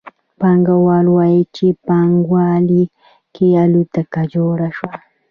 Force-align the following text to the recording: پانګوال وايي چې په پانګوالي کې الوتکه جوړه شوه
پانګوال 0.39 1.05
وايي 1.15 1.41
چې 1.55 1.65
په 1.73 1.79
پانګوالي 1.87 2.83
کې 3.33 3.47
الوتکه 3.63 4.23
جوړه 4.33 4.69
شوه 4.77 4.93